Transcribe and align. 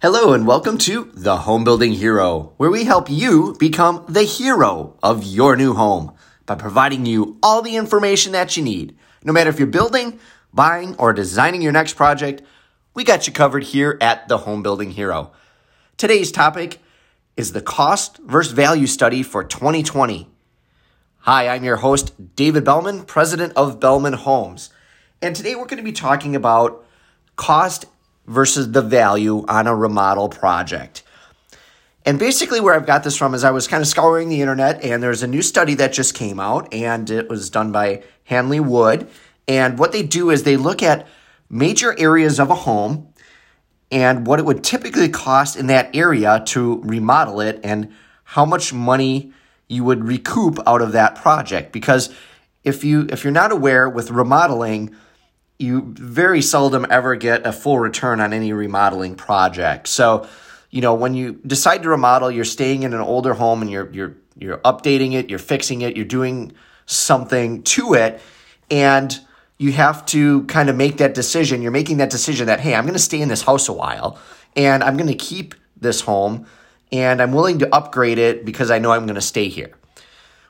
Hello 0.00 0.32
and 0.32 0.46
welcome 0.46 0.78
to 0.78 1.10
The 1.12 1.38
Home 1.38 1.64
Building 1.64 1.92
Hero, 1.92 2.52
where 2.56 2.70
we 2.70 2.84
help 2.84 3.10
you 3.10 3.56
become 3.58 4.04
the 4.08 4.22
hero 4.22 4.96
of 5.02 5.24
your 5.24 5.56
new 5.56 5.74
home 5.74 6.14
by 6.46 6.54
providing 6.54 7.04
you 7.04 7.36
all 7.42 7.62
the 7.62 7.74
information 7.74 8.30
that 8.30 8.56
you 8.56 8.62
need. 8.62 8.96
No 9.24 9.32
matter 9.32 9.50
if 9.50 9.58
you're 9.58 9.66
building, 9.66 10.20
buying, 10.54 10.94
or 10.98 11.12
designing 11.12 11.62
your 11.62 11.72
next 11.72 11.94
project, 11.94 12.42
we 12.94 13.02
got 13.02 13.26
you 13.26 13.32
covered 13.32 13.64
here 13.64 13.98
at 14.00 14.28
The 14.28 14.38
Home 14.38 14.62
Building 14.62 14.92
Hero. 14.92 15.32
Today's 15.96 16.30
topic 16.30 16.78
is 17.36 17.50
the 17.50 17.60
cost 17.60 18.18
versus 18.18 18.52
value 18.52 18.86
study 18.86 19.24
for 19.24 19.42
2020. 19.42 20.28
Hi, 21.22 21.48
I'm 21.48 21.64
your 21.64 21.78
host, 21.78 22.36
David 22.36 22.62
Belman, 22.62 23.02
president 23.02 23.52
of 23.56 23.80
Belman 23.80 24.12
Homes. 24.12 24.70
And 25.20 25.34
today 25.34 25.56
we're 25.56 25.66
going 25.66 25.78
to 25.78 25.82
be 25.82 25.90
talking 25.90 26.36
about 26.36 26.86
cost 27.34 27.86
versus 28.28 28.70
the 28.70 28.82
value 28.82 29.44
on 29.48 29.66
a 29.66 29.74
remodel 29.74 30.28
project. 30.28 31.02
And 32.04 32.18
basically, 32.18 32.60
where 32.60 32.74
I've 32.74 32.86
got 32.86 33.02
this 33.02 33.16
from 33.16 33.34
is 33.34 33.44
I 33.44 33.50
was 33.50 33.66
kind 33.66 33.80
of 33.80 33.88
scouring 33.88 34.28
the 34.28 34.40
internet, 34.40 34.84
and 34.84 35.02
there's 35.02 35.22
a 35.22 35.26
new 35.26 35.42
study 35.42 35.74
that 35.74 35.92
just 35.92 36.14
came 36.14 36.38
out, 36.38 36.72
and 36.72 37.10
it 37.10 37.28
was 37.28 37.50
done 37.50 37.72
by 37.72 38.02
Hanley 38.24 38.60
Wood. 38.60 39.08
And 39.46 39.78
what 39.78 39.92
they 39.92 40.02
do 40.02 40.30
is 40.30 40.42
they 40.42 40.56
look 40.56 40.82
at 40.82 41.06
major 41.50 41.98
areas 41.98 42.38
of 42.38 42.50
a 42.50 42.54
home 42.54 43.12
and 43.90 44.26
what 44.26 44.38
it 44.38 44.44
would 44.44 44.62
typically 44.62 45.08
cost 45.08 45.56
in 45.56 45.66
that 45.68 45.94
area 45.96 46.42
to 46.46 46.80
remodel 46.82 47.40
it 47.40 47.60
and 47.64 47.92
how 48.24 48.44
much 48.44 48.72
money 48.72 49.32
you 49.68 49.84
would 49.84 50.04
recoup 50.04 50.58
out 50.66 50.82
of 50.82 50.92
that 50.92 51.14
project 51.14 51.72
because 51.72 52.14
if 52.64 52.84
you 52.84 53.06
if 53.10 53.24
you're 53.24 53.32
not 53.32 53.52
aware 53.52 53.88
with 53.88 54.10
remodeling 54.10 54.94
you 55.58 55.92
very 55.96 56.40
seldom 56.40 56.86
ever 56.88 57.16
get 57.16 57.46
a 57.46 57.52
full 57.52 57.78
return 57.78 58.20
on 58.20 58.32
any 58.32 58.52
remodeling 58.52 59.16
project. 59.16 59.88
So, 59.88 60.28
you 60.70 60.80
know, 60.80 60.94
when 60.94 61.14
you 61.14 61.40
decide 61.46 61.82
to 61.82 61.88
remodel, 61.88 62.30
you're 62.30 62.44
staying 62.44 62.84
in 62.84 62.94
an 62.94 63.00
older 63.00 63.34
home 63.34 63.62
and 63.62 63.70
you're 63.70 63.90
you're 63.90 64.16
you're 64.36 64.58
updating 64.58 65.14
it, 65.14 65.28
you're 65.28 65.38
fixing 65.40 65.82
it, 65.82 65.96
you're 65.96 66.04
doing 66.04 66.52
something 66.86 67.62
to 67.64 67.94
it 67.94 68.20
and 68.70 69.18
you 69.58 69.72
have 69.72 70.06
to 70.06 70.44
kind 70.44 70.70
of 70.70 70.76
make 70.76 70.98
that 70.98 71.14
decision. 71.14 71.60
You're 71.60 71.72
making 71.72 71.96
that 71.96 72.10
decision 72.10 72.46
that 72.46 72.60
hey, 72.60 72.74
I'm 72.74 72.84
going 72.84 72.92
to 72.92 73.00
stay 73.00 73.20
in 73.20 73.28
this 73.28 73.42
house 73.42 73.68
a 73.68 73.72
while 73.72 74.18
and 74.54 74.84
I'm 74.84 74.96
going 74.96 75.08
to 75.08 75.14
keep 75.14 75.56
this 75.76 76.02
home 76.02 76.46
and 76.92 77.20
I'm 77.20 77.32
willing 77.32 77.58
to 77.58 77.74
upgrade 77.74 78.18
it 78.18 78.44
because 78.44 78.70
I 78.70 78.78
know 78.78 78.92
I'm 78.92 79.06
going 79.06 79.16
to 79.16 79.20
stay 79.20 79.48
here. 79.48 79.72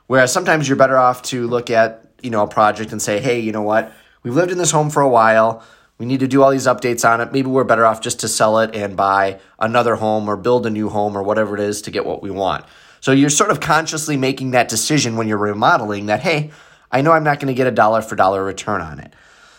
Whereas 0.05 0.31
sometimes 0.31 0.67
you're 0.67 0.77
better 0.77 0.97
off 0.97 1.23
to 1.23 1.47
look 1.47 1.69
at, 1.69 2.05
you 2.21 2.29
know, 2.29 2.43
a 2.43 2.47
project 2.47 2.91
and 2.91 3.01
say, 3.01 3.19
"Hey, 3.19 3.39
you 3.39 3.51
know 3.51 3.61
what? 3.61 3.93
We've 4.23 4.35
lived 4.35 4.51
in 4.51 4.57
this 4.57 4.71
home 4.71 4.89
for 4.89 5.01
a 5.01 5.09
while. 5.09 5.63
We 5.97 6.05
need 6.05 6.21
to 6.21 6.27
do 6.27 6.41
all 6.43 6.51
these 6.51 6.67
updates 6.67 7.07
on 7.07 7.21
it. 7.21 7.31
Maybe 7.31 7.49
we're 7.49 7.63
better 7.63 7.85
off 7.85 8.01
just 8.01 8.21
to 8.21 8.27
sell 8.27 8.59
it 8.59 8.73
and 8.75 8.95
buy 8.95 9.39
another 9.59 9.95
home 9.95 10.29
or 10.29 10.37
build 10.37 10.65
a 10.65 10.69
new 10.69 10.89
home 10.89 11.17
or 11.17 11.23
whatever 11.23 11.55
it 11.55 11.61
is 11.61 11.81
to 11.83 11.91
get 11.91 12.05
what 12.05 12.21
we 12.21 12.31
want. 12.31 12.65
So 13.01 13.11
you're 13.11 13.29
sort 13.29 13.51
of 13.51 13.59
consciously 13.59 14.17
making 14.17 14.51
that 14.51 14.69
decision 14.69 15.15
when 15.15 15.27
you're 15.27 15.37
remodeling 15.37 16.07
that, 16.07 16.21
hey, 16.21 16.51
I 16.91 17.01
know 17.01 17.11
I'm 17.11 17.23
not 17.23 17.39
going 17.39 17.47
to 17.47 17.53
get 17.53 17.67
a 17.67 17.71
dollar 17.71 18.01
for 18.01 18.15
dollar 18.15 18.43
return 18.43 18.81
on 18.81 18.99
it. 18.99 19.13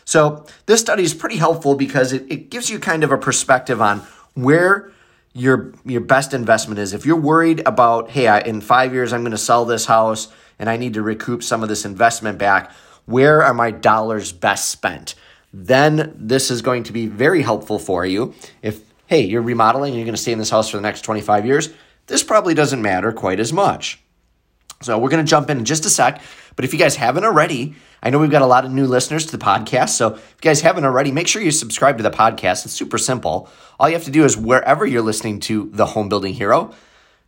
So 0.05 0.47
this 0.67 0.81
study 0.81 1.05
is 1.05 1.15
pretty 1.15 1.37
helpful 1.37 1.75
because 1.75 2.13
it, 2.13 2.27
it 2.31 2.51
gives 2.51 2.69
you 2.69 2.79
kind 2.79 3.05
of 3.05 3.13
a 3.13 3.19
perspective 3.19 3.81
on 3.81 4.01
where 4.35 4.91
your 5.33 5.73
your 5.85 6.01
best 6.01 6.35
investment 6.35 6.81
is. 6.81 6.93
If 6.93 7.07
you're 7.07 7.17
worried 7.17 7.63
about, 7.65 8.11
hey, 8.11 8.27
I, 8.27 8.41
in 8.41 8.61
five 8.61 8.93
years 8.93 9.13
I'm 9.13 9.21
going 9.21 9.31
to 9.31 9.39
sell 9.39 9.65
this 9.65 9.87
house 9.87 10.29
and 10.59 10.69
I 10.69 10.77
need 10.77 10.95
to 10.95 11.03
recoup 11.03 11.43
some 11.43 11.63
of 11.63 11.69
this 11.69 11.85
investment 11.85 12.39
back, 12.39 12.73
where 13.07 13.43
are 13.43 13.55
my 13.55 13.71
dollars 13.71 14.33
best 14.33 14.69
spent? 14.69 15.15
Then 15.53 16.15
this 16.17 16.51
is 16.51 16.63
going 16.63 16.85
to 16.85 16.93
be 16.93 17.07
very 17.07 17.43
helpful 17.43 17.79
for 17.79 18.07
you. 18.07 18.35
If, 18.63 18.83
hey, 19.07 19.23
you're 19.23 19.43
remodeling 19.43 19.91
and 19.91 19.99
you're 19.99 20.07
going 20.07 20.15
to 20.15 20.21
stay 20.21 20.33
in 20.33 20.39
this 20.39 20.51
house 20.51 20.69
for 20.69 20.77
the 20.77 20.83
next 20.83 21.03
25 21.03 21.47
years, 21.47 21.71
this 22.07 22.23
probably 22.23 22.55
doesn't 22.55 22.83
matter 22.83 23.13
quite 23.13 23.41
as 23.41 23.53
much. 23.53 24.03
So 24.83 24.97
we're 24.99 25.11
going 25.11 25.25
to 25.25 25.29
jump 25.29 25.51
in 25.51 25.59
in 25.59 25.65
just 25.65 25.85
a 25.85 25.91
sec. 25.91 26.23
But 26.57 26.65
if 26.65 26.73
you 26.73 26.79
guys 26.79 26.97
haven't 26.97 27.25
already, 27.25 27.75
I 28.03 28.11
know 28.11 28.19
we've 28.19 28.31
got 28.31 28.43
a 28.43 28.47
lot 28.47 28.65
of 28.65 28.71
new 28.71 28.87
listeners 28.87 29.27
to 29.27 29.37
the 29.37 29.45
podcast. 29.45 29.91
So 29.91 30.15
if 30.15 30.37
you 30.37 30.41
guys 30.41 30.61
haven't 30.63 30.85
already, 30.85 31.13
make 31.13 31.29
sure 31.29 31.43
you 31.43 31.51
subscribe 31.51 31.97
to 31.99 32.03
the 32.03 32.11
podcast. 32.11 32.65
It's 32.65 32.73
super 32.73 32.99
simple. 32.99 33.49
All 33.79 33.89
you 33.89 33.95
have 33.95 34.05
to 34.05 34.11
do 34.11 34.25
is 34.25 34.37
wherever 34.37 34.87
you're 34.87 35.03
listening 35.03 35.41
to 35.41 35.71
The 35.73 35.87
Home 35.87 36.09
Building 36.09 36.35
Hero, 36.35 36.73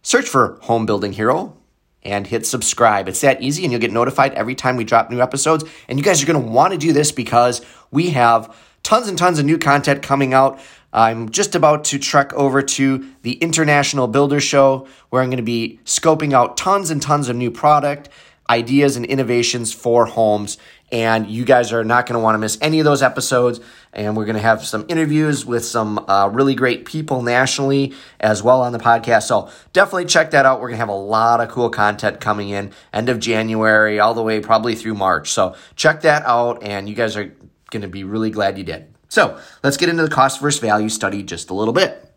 search 0.02 0.26
for 0.28 0.58
Home 0.62 0.86
Building 0.86 1.12
Hero 1.12 1.56
and 2.04 2.26
hit 2.26 2.46
subscribe. 2.46 3.08
It's 3.08 3.20
that 3.20 3.42
easy, 3.42 3.64
and 3.64 3.72
you'll 3.72 3.80
get 3.80 3.92
notified 3.92 4.34
every 4.34 4.54
time 4.54 4.76
we 4.76 4.84
drop 4.84 5.10
new 5.10 5.20
episodes. 5.20 5.64
And 5.88 5.98
you 5.98 6.04
guys 6.04 6.22
are 6.22 6.26
going 6.26 6.42
to 6.42 6.50
want 6.50 6.72
to 6.72 6.78
do 6.78 6.92
this 6.92 7.12
because 7.12 7.60
we 7.90 8.10
have 8.10 8.54
tons 8.82 9.08
and 9.08 9.16
tons 9.16 9.38
of 9.38 9.44
new 9.44 9.58
content 9.58 10.02
coming 10.02 10.34
out. 10.34 10.60
I'm 10.92 11.30
just 11.30 11.54
about 11.54 11.84
to 11.84 11.98
trek 11.98 12.34
over 12.34 12.60
to 12.60 13.06
the 13.22 13.32
International 13.34 14.06
Builder 14.06 14.40
Show 14.40 14.86
where 15.08 15.22
I'm 15.22 15.30
going 15.30 15.38
to 15.38 15.42
be 15.42 15.80
scoping 15.84 16.32
out 16.32 16.56
tons 16.56 16.90
and 16.90 17.00
tons 17.00 17.28
of 17.28 17.36
new 17.36 17.50
product 17.50 18.10
ideas 18.52 18.96
and 18.96 19.06
innovations 19.06 19.72
for 19.72 20.04
homes. 20.04 20.58
And 20.92 21.26
you 21.26 21.46
guys 21.46 21.72
are 21.72 21.84
not 21.84 22.04
going 22.04 22.18
to 22.18 22.22
want 22.22 22.34
to 22.34 22.38
miss 22.38 22.58
any 22.60 22.78
of 22.78 22.84
those 22.84 23.02
episodes. 23.02 23.60
And 23.94 24.14
we're 24.14 24.26
going 24.26 24.36
to 24.36 24.42
have 24.42 24.62
some 24.62 24.84
interviews 24.88 25.46
with 25.46 25.64
some 25.64 26.04
uh, 26.06 26.28
really 26.30 26.54
great 26.54 26.84
people 26.84 27.22
nationally 27.22 27.94
as 28.20 28.42
well 28.42 28.60
on 28.60 28.72
the 28.72 28.78
podcast. 28.78 29.22
So 29.22 29.50
definitely 29.72 30.04
check 30.04 30.32
that 30.32 30.44
out. 30.44 30.60
We're 30.60 30.68
going 30.68 30.76
to 30.76 30.80
have 30.80 30.90
a 30.90 30.92
lot 30.92 31.40
of 31.40 31.48
cool 31.48 31.70
content 31.70 32.20
coming 32.20 32.50
in 32.50 32.72
end 32.92 33.08
of 33.08 33.20
January, 33.20 33.98
all 34.00 34.12
the 34.12 34.22
way 34.22 34.40
probably 34.40 34.74
through 34.74 34.94
March. 34.94 35.30
So 35.30 35.56
check 35.74 36.02
that 36.02 36.24
out. 36.26 36.62
And 36.62 36.90
you 36.90 36.94
guys 36.94 37.16
are 37.16 37.34
going 37.70 37.82
to 37.82 37.88
be 37.88 38.04
really 38.04 38.30
glad 38.30 38.58
you 38.58 38.64
did. 38.64 38.94
So 39.08 39.40
let's 39.62 39.78
get 39.78 39.88
into 39.88 40.02
the 40.02 40.10
cost 40.10 40.42
versus 40.42 40.60
value 40.60 40.90
study 40.90 41.22
just 41.22 41.48
a 41.48 41.54
little 41.54 41.74
bit. 41.74 42.12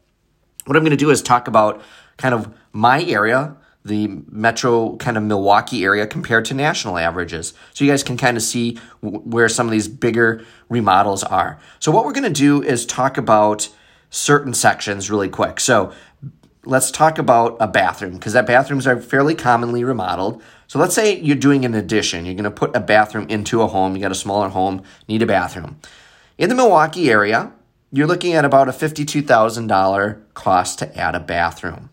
What 0.66 0.76
I'm 0.76 0.84
going 0.84 0.92
to 0.92 0.98
do 0.98 1.12
is 1.12 1.22
talk 1.22 1.48
about 1.48 1.82
kind 2.18 2.34
of 2.34 2.54
my 2.74 3.04
area 3.04 3.56
the 3.86 4.08
metro 4.32 4.96
kind 4.98 5.16
of 5.16 5.24
Milwaukee 5.24 5.86
area 5.86 6.08
compared 6.08 6.44
to 6.46 6.56
national 6.56 6.98
averages. 6.98 7.54
So 7.74 7.86
you 7.86 7.92
guys 7.92 8.04
can 8.04 8.18
kind 8.18 8.36
of 8.36 8.42
see 8.42 8.80
w- 9.04 9.22
where 9.22 9.48
some 9.48 9.68
of 9.68 9.72
these 9.72 9.88
bigger 9.88 10.44
remodels 10.70 11.24
are. 11.24 11.60
So 11.80 11.92
what 11.92 12.04
we're 12.04 12.14
going 12.14 12.24
to 12.24 12.42
do 12.42 12.64
is 12.64 12.86
talk 12.86 13.18
about 13.18 13.70
certain 14.10 14.56
sections 14.56 15.12
really 15.12 15.30
quick. 15.30 15.60
So 15.60 15.94
let's 16.66 16.90
talk 16.90 17.20
about 17.20 17.58
a 17.60 17.68
bathroom 17.68 18.14
because 18.14 18.34
that 18.34 18.48
bathrooms 18.48 18.88
are 18.88 19.00
fairly 19.00 19.36
commonly 19.36 19.84
remodeled. 19.84 20.42
So 20.66 20.80
let's 20.80 20.96
say 20.96 21.20
you're 21.20 21.36
doing 21.36 21.64
an 21.64 21.76
addition. 21.76 22.26
You're 22.26 22.34
going 22.34 22.46
to 22.46 22.52
put 22.52 22.76
a 22.76 22.80
bathroom 22.80 23.28
into 23.30 23.62
a 23.62 23.68
home. 23.68 23.96
You 23.96 24.02
got 24.02 24.12
a 24.12 24.16
smaller 24.16 24.50
home, 24.50 24.82
need 25.08 25.22
a 25.22 25.28
bathroom. 25.28 25.80
In 26.40 26.50
the 26.50 26.56
Milwaukee 26.56 27.12
area, 27.12 27.52
you're 27.92 28.08
looking 28.08 28.34
at 28.34 28.46
about 28.46 28.68
a 28.68 28.72
$52,000 28.72 30.22
cost 30.34 30.80
to 30.80 30.98
add 30.98 31.14
a 31.14 31.20
bathroom. 31.20 31.92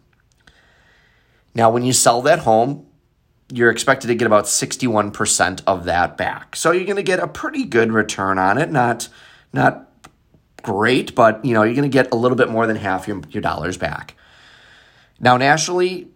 Now, 1.54 1.70
when 1.70 1.84
you 1.84 1.92
sell 1.92 2.22
that 2.22 2.40
home, 2.40 2.86
you're 3.52 3.70
expected 3.70 4.06
to 4.08 4.14
get 4.14 4.26
about 4.26 4.44
61% 4.44 5.62
of 5.66 5.84
that 5.84 6.16
back. 6.16 6.56
So 6.56 6.70
you're 6.70 6.86
going 6.86 6.96
to 6.96 7.02
get 7.02 7.18
a 7.18 7.28
pretty 7.28 7.64
good 7.64 7.92
return 7.92 8.38
on 8.38 8.58
it. 8.58 8.70
Not 8.70 9.08
not 9.52 9.90
great, 10.62 11.14
but 11.14 11.44
you 11.44 11.52
know, 11.52 11.62
you're 11.62 11.74
going 11.74 11.90
to 11.90 11.92
get 11.92 12.12
a 12.12 12.16
little 12.16 12.36
bit 12.36 12.48
more 12.48 12.66
than 12.66 12.76
half 12.76 13.06
your, 13.06 13.20
your 13.30 13.42
dollars 13.42 13.76
back. 13.76 14.16
Now, 15.20 15.36
nationally, 15.36 16.08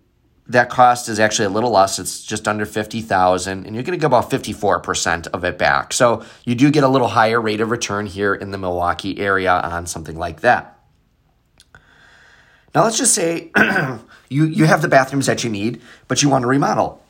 that 0.49 0.71
cost 0.71 1.09
is 1.09 1.21
actually 1.21 1.47
a 1.47 1.51
little 1.51 1.71
less. 1.71 1.99
It's 1.99 2.25
just 2.25 2.47
under 2.47 2.65
50,000 2.65 3.67
and 3.67 3.75
you're 3.75 3.83
going 3.83 3.99
to 3.99 4.01
get 4.01 4.07
about 4.07 4.31
54% 4.31 5.27
of 5.29 5.45
it 5.45 5.59
back. 5.59 5.93
So 5.93 6.25
you 6.45 6.55
do 6.55 6.71
get 6.71 6.85
a 6.85 6.89
little 6.89 7.09
higher 7.09 7.41
rate 7.41 7.61
of 7.61 7.71
return 7.71 8.07
here 8.07 8.35
in 8.35 8.53
the 8.53 8.59
Milwaukee 8.59 9.19
area 9.19 9.53
on 9.53 9.87
something 9.87 10.17
like 10.17 10.41
that. 10.41 10.76
Now 12.77 12.85
let's 12.85 12.99
just 12.99 13.15
say 13.15 13.51
you, 14.29 14.45
you 14.45 14.67
have 14.67 14.83
the 14.83 14.89
bathrooms 14.89 15.25
that 15.27 15.43
you 15.43 15.49
need, 15.49 15.81
but 16.09 16.23
you 16.23 16.29
want 16.29 16.43
to 16.43 16.47
remodel. 16.47 17.03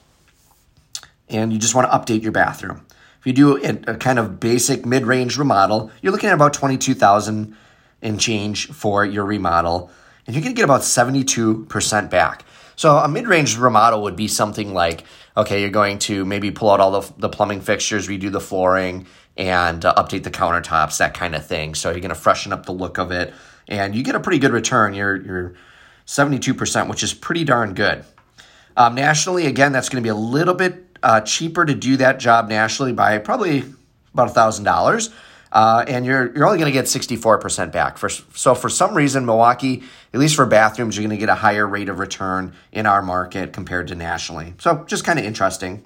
And 1.28 1.53
you 1.53 1.59
just 1.59 1.75
want 1.75 1.91
to 1.91 1.99
update 1.99 2.22
your 2.22 2.31
bathroom. 2.31 2.87
If 3.19 3.27
you 3.27 3.32
do 3.32 3.56
a, 3.56 3.94
a 3.94 3.97
kind 3.97 4.21
of 4.21 4.38
basic 4.38 4.87
mid-range 4.87 5.37
remodel, 5.37 5.91
you're 6.00 6.12
looking 6.12 6.28
at 6.28 6.34
about 6.34 6.54
22,000 6.54 7.56
and 8.00 8.21
change 8.21 8.69
for 8.69 9.04
your 9.04 9.25
remodel. 9.25 9.91
And 10.24 10.36
you're 10.36 10.42
going 10.45 10.54
to 10.54 10.57
get 10.57 10.65
about 10.65 10.83
72% 10.83 12.10
back. 12.10 12.45
So 12.77 12.98
a 12.98 13.09
mid-range 13.09 13.59
remodel 13.59 14.03
would 14.03 14.15
be 14.15 14.28
something 14.28 14.72
like, 14.72 15.03
okay, 15.36 15.60
you're 15.63 15.71
going 15.71 15.98
to 16.01 16.24
maybe 16.24 16.53
pull 16.53 16.71
out 16.71 16.78
all 16.78 17.01
the, 17.01 17.13
the 17.18 17.28
plumbing 17.28 17.60
fixtures, 17.60 18.07
redo 18.07 18.30
the 18.30 18.41
flooring, 18.41 19.09
and 19.36 19.84
uh, 19.84 19.95
update 19.95 20.22
the 20.22 20.30
countertops, 20.30 20.98
that 20.98 21.13
kind 21.13 21.34
of 21.34 21.45
thing. 21.45 21.74
So 21.74 21.91
you're 21.91 21.98
going 21.98 22.10
to 22.10 22.15
freshen 22.15 22.53
up 22.53 22.66
the 22.66 22.72
look 22.72 22.98
of 22.98 23.10
it 23.10 23.34
and 23.68 23.95
you 23.95 24.03
get 24.03 24.15
a 24.15 24.21
pretty 24.21 24.39
good 24.39 24.53
return. 24.53 24.95
You're 24.95 25.16
you're 25.16 25.54
72%, 26.07 26.89
which 26.89 27.03
is 27.03 27.13
pretty 27.13 27.45
darn 27.45 27.74
good. 27.74 28.04
Um, 28.77 28.95
nationally, 28.95 29.47
again, 29.47 29.72
that's 29.72 29.89
going 29.89 30.03
to 30.03 30.07
be 30.07 30.10
a 30.10 30.15
little 30.15 30.54
bit 30.54 30.98
uh, 31.03 31.21
cheaper 31.22 31.65
to 31.65 31.74
do 31.74 31.97
that 31.97 32.18
job 32.18 32.48
nationally 32.48 32.92
by 32.92 33.18
probably 33.18 33.65
about 34.13 34.33
thousand 34.34 34.66
uh, 34.66 34.72
dollars. 34.72 35.10
and 35.53 36.07
you're 36.07 36.34
you're 36.34 36.47
only 36.47 36.59
going 36.59 36.71
to 36.71 36.72
get 36.72 36.84
64% 36.84 37.72
back. 37.72 37.98
For, 37.98 38.09
so 38.09 38.54
for 38.54 38.68
some 38.68 38.95
reason, 38.95 39.27
Milwaukee, 39.27 39.83
at 40.13 40.21
least 40.21 40.36
for 40.36 40.47
bathrooms, 40.47 40.97
you're 40.97 41.03
going 41.03 41.16
to 41.16 41.21
get 41.21 41.28
a 41.28 41.34
higher 41.34 41.66
rate 41.66 41.89
of 41.89 41.98
return 41.98 42.53
in 42.72 42.86
our 42.86 43.03
market 43.03 43.53
compared 43.53 43.89
to 43.89 43.95
nationally. 43.95 44.54
So 44.59 44.84
just 44.86 45.04
kind 45.04 45.18
of 45.18 45.24
interesting. 45.24 45.84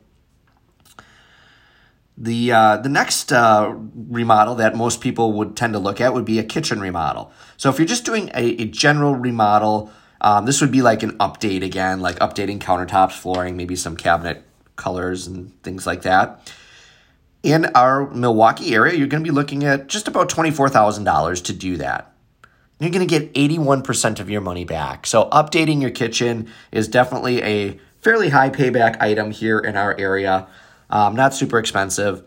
The 2.22 2.52
uh, 2.52 2.76
the 2.76 2.90
next 2.90 3.32
uh, 3.32 3.74
remodel 3.94 4.54
that 4.56 4.76
most 4.76 5.00
people 5.00 5.32
would 5.32 5.56
tend 5.56 5.72
to 5.72 5.78
look 5.78 6.02
at 6.02 6.12
would 6.12 6.26
be 6.26 6.38
a 6.38 6.44
kitchen 6.44 6.78
remodel. 6.78 7.32
So 7.56 7.70
if 7.70 7.78
you're 7.78 7.88
just 7.88 8.04
doing 8.04 8.30
a, 8.34 8.62
a 8.62 8.66
general 8.66 9.14
remodel, 9.14 9.90
um, 10.20 10.44
this 10.44 10.60
would 10.60 10.70
be 10.70 10.82
like 10.82 11.02
an 11.02 11.16
update 11.16 11.64
again, 11.64 12.00
like 12.00 12.18
updating 12.18 12.58
countertops, 12.58 13.12
flooring, 13.12 13.56
maybe 13.56 13.74
some 13.74 13.96
cabinet 13.96 14.44
colors 14.76 15.26
and 15.26 15.50
things 15.62 15.86
like 15.86 16.02
that. 16.02 16.52
In 17.42 17.66
our 17.74 18.10
Milwaukee 18.10 18.74
area, 18.74 18.94
you're 18.94 19.08
going 19.08 19.24
to 19.24 19.28
be 19.28 19.34
looking 19.34 19.64
at 19.64 19.86
just 19.86 20.06
about 20.06 20.28
$24,000 20.28 21.44
to 21.44 21.52
do 21.54 21.78
that. 21.78 22.12
You're 22.78 22.90
going 22.90 23.06
to 23.06 23.18
get 23.18 23.32
81% 23.32 24.20
of 24.20 24.28
your 24.28 24.42
money 24.42 24.64
back. 24.64 25.06
So, 25.06 25.28
updating 25.30 25.80
your 25.80 25.90
kitchen 25.90 26.50
is 26.70 26.86
definitely 26.88 27.42
a 27.42 27.80
fairly 28.00 28.30
high 28.30 28.50
payback 28.50 29.00
item 29.00 29.30
here 29.30 29.58
in 29.58 29.76
our 29.76 29.98
area. 29.98 30.48
Um, 30.90 31.14
not 31.14 31.34
super 31.34 31.58
expensive. 31.58 32.22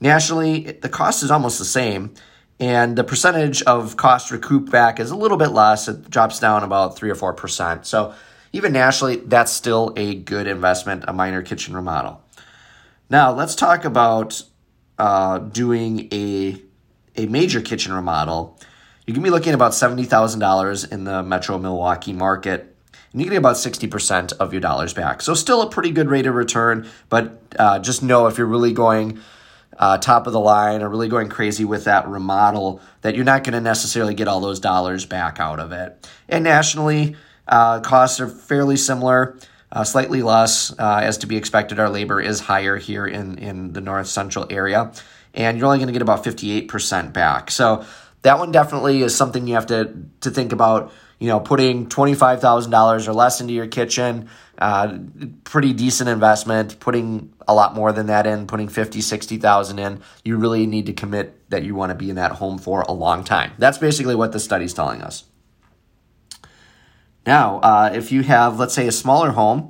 Nationally, 0.00 0.78
the 0.82 0.88
cost 0.88 1.22
is 1.22 1.30
almost 1.30 1.58
the 1.58 1.64
same, 1.64 2.14
and 2.60 2.96
the 2.96 3.04
percentage 3.04 3.62
of 3.62 3.96
cost 3.96 4.30
recoup 4.30 4.70
back 4.70 5.00
is 5.00 5.10
a 5.10 5.16
little 5.16 5.36
bit 5.36 5.48
less. 5.48 5.88
It 5.88 6.10
drops 6.10 6.38
down 6.38 6.62
about 6.62 6.96
3 6.96 7.10
or 7.10 7.14
4%. 7.14 7.84
So, 7.84 8.14
even 8.52 8.72
nationally, 8.72 9.16
that's 9.16 9.50
still 9.50 9.94
a 9.96 10.14
good 10.14 10.46
investment, 10.46 11.04
a 11.08 11.12
minor 11.12 11.42
kitchen 11.42 11.74
remodel. 11.74 12.22
Now, 13.08 13.32
let's 13.32 13.54
talk 13.54 13.84
about 13.84 14.42
uh, 14.98 15.38
doing 15.38 16.08
a, 16.12 16.60
a 17.16 17.26
major 17.26 17.60
kitchen 17.60 17.92
remodel. 17.94 18.58
You 19.06 19.14
can 19.14 19.22
be 19.22 19.30
looking 19.30 19.48
at 19.50 19.54
about 19.54 19.72
$70,000 19.72 20.92
in 20.92 21.04
the 21.04 21.22
metro 21.22 21.58
Milwaukee 21.58 22.12
market 22.12 22.71
and 23.12 23.20
you 23.20 23.28
get 23.28 23.36
about 23.36 23.56
60% 23.56 24.32
of 24.34 24.52
your 24.52 24.60
dollars 24.60 24.94
back. 24.94 25.20
So, 25.22 25.34
still 25.34 25.62
a 25.62 25.70
pretty 25.70 25.90
good 25.90 26.08
rate 26.08 26.26
of 26.26 26.34
return, 26.34 26.88
but 27.08 27.40
uh, 27.58 27.78
just 27.78 28.02
know 28.02 28.26
if 28.26 28.38
you're 28.38 28.46
really 28.46 28.72
going 28.72 29.20
uh, 29.78 29.98
top 29.98 30.26
of 30.26 30.32
the 30.32 30.40
line 30.40 30.82
or 30.82 30.88
really 30.88 31.08
going 31.08 31.28
crazy 31.28 31.64
with 31.64 31.84
that 31.84 32.08
remodel, 32.08 32.80
that 33.02 33.14
you're 33.14 33.24
not 33.24 33.44
going 33.44 33.54
to 33.54 33.60
necessarily 33.60 34.14
get 34.14 34.28
all 34.28 34.40
those 34.40 34.60
dollars 34.60 35.06
back 35.06 35.40
out 35.40 35.60
of 35.60 35.72
it. 35.72 36.08
And 36.28 36.44
nationally, 36.44 37.16
uh, 37.48 37.80
costs 37.80 38.20
are 38.20 38.28
fairly 38.28 38.76
similar. 38.76 39.36
Uh, 39.70 39.84
slightly 39.84 40.20
less, 40.20 40.70
uh, 40.78 41.00
as 41.02 41.16
to 41.16 41.26
be 41.26 41.38
expected. 41.38 41.80
Our 41.80 41.88
labor 41.88 42.20
is 42.20 42.40
higher 42.40 42.76
here 42.76 43.06
in, 43.06 43.38
in 43.38 43.72
the 43.72 43.80
north 43.80 44.06
central 44.06 44.46
area, 44.50 44.92
and 45.32 45.56
you're 45.56 45.64
only 45.64 45.78
going 45.78 45.86
to 45.86 45.94
get 45.94 46.02
about 46.02 46.22
58% 46.22 47.14
back. 47.14 47.50
So 47.50 47.82
that 48.20 48.38
one 48.38 48.52
definitely 48.52 49.00
is 49.00 49.14
something 49.14 49.46
you 49.46 49.54
have 49.54 49.66
to, 49.68 49.94
to 50.20 50.30
think 50.30 50.52
about 50.52 50.92
you 51.22 51.28
know, 51.28 51.38
putting 51.38 51.86
$25,000 51.86 53.06
or 53.06 53.12
less 53.12 53.40
into 53.40 53.52
your 53.52 53.68
kitchen, 53.68 54.28
uh, 54.58 54.98
pretty 55.44 55.72
decent 55.72 56.10
investment. 56.10 56.80
Putting 56.80 57.32
a 57.46 57.54
lot 57.54 57.76
more 57.76 57.92
than 57.92 58.06
that 58.06 58.26
in, 58.26 58.48
putting 58.48 58.66
50, 58.66 59.00
60,000 59.00 59.78
in, 59.78 60.00
you 60.24 60.36
really 60.36 60.66
need 60.66 60.86
to 60.86 60.92
commit 60.92 61.48
that 61.50 61.62
you 61.62 61.76
want 61.76 61.90
to 61.90 61.94
be 61.94 62.10
in 62.10 62.16
that 62.16 62.32
home 62.32 62.58
for 62.58 62.80
a 62.82 62.90
long 62.90 63.22
time. 63.22 63.52
That's 63.56 63.78
basically 63.78 64.16
what 64.16 64.32
the 64.32 64.40
study's 64.40 64.74
telling 64.74 65.00
us. 65.00 65.22
Now, 67.24 67.60
uh, 67.60 67.92
if 67.94 68.10
you 68.10 68.24
have, 68.24 68.58
let's 68.58 68.74
say, 68.74 68.88
a 68.88 68.92
smaller 68.92 69.30
home, 69.30 69.68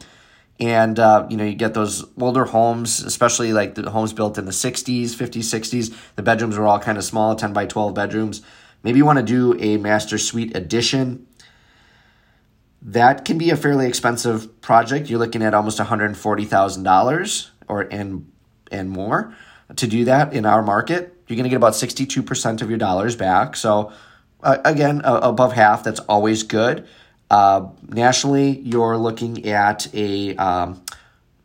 and 0.59 0.99
uh, 0.99 1.27
you 1.29 1.37
know 1.37 1.45
you 1.45 1.55
get 1.55 1.75
those 1.75 2.05
older 2.19 2.45
homes 2.45 3.03
especially 3.03 3.53
like 3.53 3.75
the 3.75 3.91
homes 3.91 4.13
built 4.13 4.37
in 4.39 4.45
the 4.45 4.53
60s 4.53 5.07
50s 5.07 5.39
60s 5.39 5.97
the 6.15 6.23
bedrooms 6.23 6.57
were 6.59 6.69
all 6.69 6.79
kind 6.79 6.99
of 6.99 7.05
small 7.05 7.35
10 7.35 7.55
by 7.55 7.65
12 7.65 7.95
bedrooms 7.95 8.43
maybe 8.85 8.99
you 8.99 9.05
want 9.07 9.19
to 9.19 9.25
do 9.25 9.59
a 9.59 9.79
master 9.79 10.19
suite 10.19 10.55
addition 10.55 11.27
that 12.85 13.25
can 13.25 13.39
be 13.39 13.51
a 13.51 13.57
fairly 13.57 13.87
expensive 13.87 14.61
project. 14.61 15.09
You're 15.09 15.19
looking 15.19 15.43
at 15.43 15.55
almost 15.55 15.79
$140,000 15.79 17.51
or 17.69 17.81
and 17.83 18.31
and 18.71 18.91
more 18.91 19.35
to 19.77 19.87
do 19.87 20.05
that 20.07 20.33
in 20.33 20.47
our 20.47 20.63
market. 20.63 21.17
You're 21.29 21.37
going 21.37 21.45
to 21.45 21.51
get 21.51 21.57
about 21.57 21.75
62% 21.75 22.63
of 22.63 22.69
your 22.69 22.79
dollars 22.79 23.17
back. 23.17 23.55
So 23.55 23.93
uh, 24.43 24.59
again, 24.65 25.03
uh, 25.05 25.21
above 25.23 25.53
half, 25.53 25.85
that's 25.85 26.01
always 26.01 26.43
good. 26.43 26.87
Uh, 27.31 27.69
nationally, 27.89 28.59
you're 28.61 28.97
looking 28.97 29.47
at 29.47 29.93
a 29.95 30.35
um, 30.37 30.83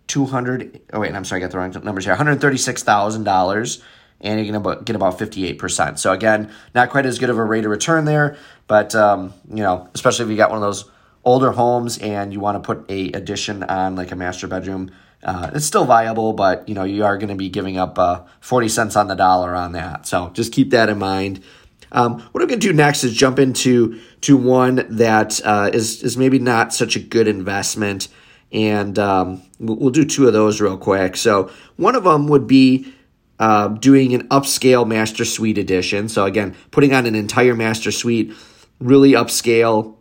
200 0.07 0.81
oh 0.93 0.99
wait, 1.01 1.13
I'm 1.13 1.25
sorry, 1.25 1.41
I 1.41 1.45
got 1.45 1.51
the 1.51 1.57
wrong 1.57 1.71
numbers 1.83 2.05
here. 2.05 2.15
$136,000 2.15 3.83
and 4.19 4.39
you're 4.39 4.51
going 4.51 4.77
to 4.77 4.83
get 4.83 4.95
about 4.95 5.19
58%. 5.19 5.99
So 5.99 6.11
again, 6.11 6.51
not 6.73 6.89
quite 6.89 7.05
as 7.05 7.19
good 7.19 7.29
of 7.29 7.37
a 7.37 7.43
rate 7.43 7.65
of 7.65 7.71
return 7.71 8.05
there, 8.05 8.37
but 8.65 8.95
um, 8.95 9.33
you 9.49 9.63
know, 9.63 9.87
especially 9.93 10.25
if 10.25 10.31
you 10.31 10.37
got 10.37 10.49
one 10.49 10.57
of 10.57 10.63
those 10.63 10.89
older 11.27 11.51
homes 11.51 11.97
and 11.97 12.31
you 12.31 12.39
want 12.39 12.55
to 12.55 12.65
put 12.65 12.89
a 12.89 13.11
addition 13.11 13.61
on 13.63 13.97
like 13.97 14.11
a 14.13 14.15
master 14.15 14.47
bedroom, 14.47 14.89
uh, 15.23 15.51
it's 15.53 15.65
still 15.65 15.83
viable, 15.83 16.31
but 16.31 16.67
you 16.69 16.73
know 16.73 16.85
you 16.85 17.03
are 17.03 17.17
going 17.17 17.29
to 17.29 17.35
be 17.35 17.49
giving 17.49 17.77
up 17.77 17.99
uh, 17.99 18.23
40 18.39 18.69
cents 18.69 18.95
on 18.95 19.07
the 19.09 19.15
dollar 19.15 19.53
on 19.53 19.73
that. 19.73 20.07
So 20.07 20.29
just 20.29 20.53
keep 20.53 20.71
that 20.71 20.87
in 20.87 20.97
mind. 20.97 21.43
Um, 21.91 22.21
what 22.31 22.41
I'm 22.41 22.47
going 22.47 22.59
to 22.59 22.67
do 22.67 22.73
next 22.73 23.03
is 23.03 23.13
jump 23.13 23.39
into 23.39 23.99
to 24.21 24.37
one 24.37 24.85
that 24.89 25.41
uh, 25.43 25.69
is 25.73 26.01
is 26.01 26.17
maybe 26.17 26.39
not 26.39 26.73
such 26.73 26.95
a 26.95 26.99
good 26.99 27.27
investment, 27.27 28.07
and 28.53 28.97
um, 28.97 29.41
we'll, 29.59 29.89
do 29.89 30.05
two 30.05 30.27
of 30.27 30.33
those 30.33 30.61
real 30.61 30.77
quick. 30.77 31.17
So 31.17 31.51
one 31.75 31.95
of 31.95 32.05
them 32.05 32.27
would 32.27 32.47
be 32.47 32.93
uh, 33.39 33.67
doing 33.67 34.13
an 34.13 34.29
upscale 34.29 34.87
master 34.87 35.25
suite 35.25 35.57
edition. 35.57 36.07
So 36.07 36.25
again, 36.25 36.55
putting 36.71 36.93
on 36.93 37.05
an 37.05 37.15
entire 37.15 37.55
master 37.55 37.91
suite, 37.91 38.33
really 38.79 39.11
upscale, 39.11 39.96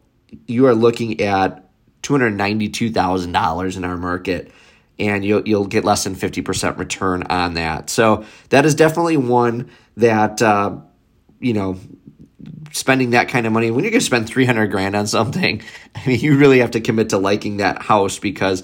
you 0.47 0.67
are 0.67 0.75
looking 0.75 1.21
at 1.21 1.69
$292,000 2.03 3.77
in 3.77 3.85
our 3.85 3.97
market 3.97 4.53
and 4.99 5.25
you'll, 5.25 5.47
you'll 5.47 5.67
get 5.67 5.85
less 5.85 6.05
than 6.05 6.15
50% 6.15 6.79
return 6.79 7.23
on 7.25 7.55
that. 7.55 7.91
So 7.91 8.25
that 8.49 8.65
is 8.65 8.75
definitely 8.75 9.17
one 9.17 9.71
that, 9.97 10.41
uh, 10.41 10.77
you 11.41 11.53
know, 11.53 11.79
spending 12.73 13.11
that 13.11 13.29
kind 13.29 13.47
of 13.47 13.53
money, 13.53 13.71
when 13.71 13.85
you're 13.85 13.91
going 13.91 14.01
to 14.01 14.07
spend 14.07 14.29
300 14.29 14.69
grand 14.69 14.95
on 14.95 15.07
something, 15.07 15.63
I 15.95 16.07
mean, 16.07 16.21
you 16.21 16.37
really 16.37 16.61
have 16.61 16.73
to 16.73 16.81
commit 16.81 17.11
to 17.11 17.19
liking 17.19 17.59
that 17.59 17.83
house 17.83 18.19
because, 18.19 18.63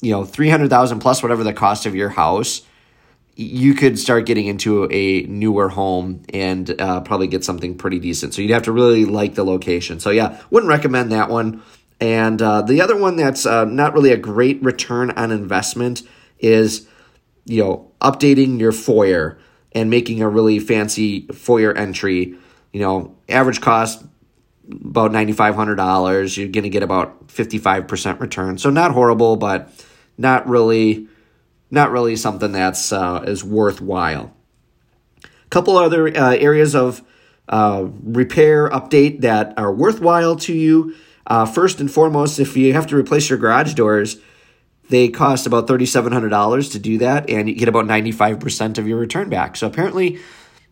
you 0.00 0.12
know, 0.12 0.24
300,000 0.24 1.00
plus 1.00 1.22
whatever 1.22 1.44
the 1.44 1.52
cost 1.52 1.86
of 1.86 1.94
your 1.94 2.10
house, 2.10 2.62
you 3.40 3.74
could 3.74 3.98
start 3.98 4.26
getting 4.26 4.46
into 4.46 4.86
a 4.92 5.22
newer 5.22 5.70
home 5.70 6.22
and 6.28 6.78
uh, 6.78 7.00
probably 7.00 7.26
get 7.26 7.42
something 7.42 7.74
pretty 7.74 7.98
decent. 7.98 8.34
So 8.34 8.42
you'd 8.42 8.50
have 8.50 8.64
to 8.64 8.72
really 8.72 9.06
like 9.06 9.34
the 9.34 9.44
location. 9.44 9.98
So 9.98 10.10
yeah, 10.10 10.38
wouldn't 10.50 10.68
recommend 10.68 11.10
that 11.12 11.30
one. 11.30 11.62
And 12.00 12.40
uh, 12.42 12.62
the 12.62 12.82
other 12.82 12.96
one 12.96 13.16
that's 13.16 13.46
uh, 13.46 13.64
not 13.64 13.94
really 13.94 14.12
a 14.12 14.16
great 14.18 14.62
return 14.62 15.10
on 15.12 15.30
investment 15.30 16.02
is, 16.38 16.86
you 17.46 17.62
know, 17.62 17.92
updating 18.00 18.60
your 18.60 18.72
foyer 18.72 19.38
and 19.72 19.88
making 19.88 20.20
a 20.20 20.28
really 20.28 20.58
fancy 20.58 21.26
foyer 21.28 21.72
entry. 21.72 22.36
You 22.72 22.80
know, 22.80 23.16
average 23.28 23.60
cost 23.60 24.04
about 24.70 25.12
ninety 25.12 25.32
five 25.32 25.54
hundred 25.54 25.76
dollars. 25.76 26.36
You're 26.36 26.48
going 26.48 26.64
to 26.64 26.70
get 26.70 26.82
about 26.82 27.30
fifty 27.30 27.58
five 27.58 27.88
percent 27.88 28.20
return. 28.20 28.58
So 28.58 28.70
not 28.70 28.92
horrible, 28.92 29.36
but 29.36 29.72
not 30.18 30.46
really 30.48 31.08
not 31.70 31.90
really 31.90 32.16
something 32.16 32.52
that's 32.52 32.92
uh, 32.92 33.24
is 33.26 33.44
worthwhile. 33.44 34.34
A 35.24 35.48
couple 35.50 35.76
other 35.76 36.08
uh, 36.08 36.34
areas 36.34 36.74
of 36.74 37.02
uh, 37.48 37.88
repair 38.02 38.68
update 38.70 39.20
that 39.22 39.54
are 39.58 39.72
worthwhile 39.72 40.36
to 40.36 40.52
you. 40.52 40.94
Uh, 41.26 41.46
first 41.46 41.80
and 41.80 41.90
foremost, 41.90 42.40
if 42.40 42.56
you 42.56 42.72
have 42.72 42.86
to 42.88 42.96
replace 42.96 43.28
your 43.30 43.38
garage 43.38 43.74
doors, 43.74 44.18
they 44.88 45.08
cost 45.08 45.46
about 45.46 45.68
$3,700 45.68 46.72
to 46.72 46.78
do 46.78 46.98
that, 46.98 47.30
and 47.30 47.48
you 47.48 47.54
get 47.54 47.68
about 47.68 47.84
95% 47.84 48.78
of 48.78 48.88
your 48.88 48.98
return 48.98 49.28
back. 49.28 49.56
So 49.56 49.68
apparently, 49.68 50.18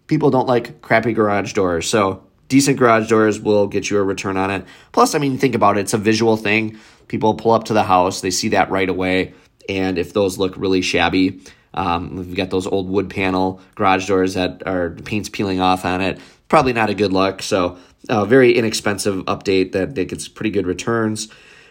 people 0.09 0.31
don't 0.31 0.49
like 0.49 0.81
crappy 0.81 1.12
garage 1.12 1.52
doors. 1.52 1.88
So 1.88 2.25
decent 2.49 2.78
garage 2.78 3.09
doors 3.09 3.40
will 3.40 3.69
get 3.69 3.90
you 3.90 3.99
a 3.99 4.02
return 4.02 4.37
on 4.37 4.50
it. 4.50 4.64
Plus, 4.90 5.14
I 5.14 5.19
mean, 5.19 5.38
think 5.38 5.55
about 5.55 5.76
it, 5.76 5.83
it's 5.83 5.95
a 5.95 5.99
visual 5.99 6.37
thing. 6.37 6.78
People 7.07 7.35
pull 7.35 7.52
up 7.52 7.64
to 7.64 7.73
the 7.73 7.85
house, 7.85 8.21
they 8.21 8.31
see 8.31 8.49
that 8.49 8.71
right 8.71 8.88
away 8.88 9.35
and 9.68 9.98
if 9.98 10.12
those 10.12 10.38
look 10.38 10.56
really 10.56 10.82
shabby, 10.82 11.40
um, 11.75 12.16
we've 12.16 12.34
got 12.34 12.50
those 12.50 12.66
old 12.66 12.88
wood 12.88 13.10
panel 13.10 13.60
garage 13.75 14.06
doors 14.06 14.34
that 14.34 14.66
are 14.66 14.90
paint's 14.90 15.28
peeling 15.28 15.60
off 15.60 15.84
on 15.84 16.00
it. 16.00 16.18
Probably 16.48 16.72
not 16.72 16.90
a 16.90 16.94
good 16.94 17.12
look. 17.12 17.42
So, 17.42 17.78
uh, 18.08 18.25
very 18.25 18.56
inexpensive 18.56 19.25
update 19.26 19.72
that, 19.72 19.94
that 19.94 20.08
gets 20.08 20.28
pretty 20.28 20.50
good 20.50 20.66
returns. 20.66 21.28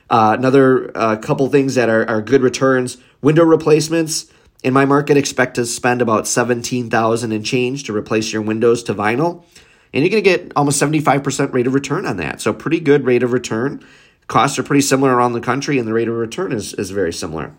Uh, 0.09 0.35
another 0.37 0.91
uh, 0.95 1.17
couple 1.17 1.47
things 1.49 1.75
that 1.75 1.89
are, 1.89 2.07
are 2.07 2.21
good 2.21 2.41
returns 2.41 2.97
window 3.21 3.43
replacements. 3.43 4.31
In 4.63 4.73
my 4.73 4.85
market, 4.85 5.17
expect 5.17 5.55
to 5.55 5.65
spend 5.65 6.01
about 6.01 6.27
17000 6.27 7.31
and 7.31 7.45
change 7.45 7.83
to 7.85 7.95
replace 7.95 8.31
your 8.31 8.41
windows 8.41 8.83
to 8.83 8.93
vinyl. 8.93 9.43
And 9.93 10.03
you're 10.03 10.11
going 10.11 10.23
to 10.23 10.29
get 10.29 10.51
almost 10.55 10.81
75% 10.81 11.53
rate 11.53 11.67
of 11.67 11.73
return 11.73 12.05
on 12.05 12.17
that. 12.17 12.41
So, 12.41 12.53
pretty 12.53 12.79
good 12.79 13.05
rate 13.05 13.23
of 13.23 13.33
return. 13.33 13.83
Costs 14.27 14.59
are 14.59 14.63
pretty 14.63 14.81
similar 14.81 15.15
around 15.15 15.33
the 15.33 15.41
country, 15.41 15.79
and 15.79 15.87
the 15.87 15.93
rate 15.93 16.07
of 16.07 16.15
return 16.15 16.51
is, 16.51 16.73
is 16.73 16.91
very 16.91 17.13
similar. 17.13 17.53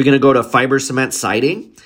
You're 0.00 0.06
going 0.06 0.14
to 0.14 0.18
go 0.18 0.32
to 0.32 0.42
fiber 0.42 0.78
cement 0.78 1.12
siding, 1.12 1.76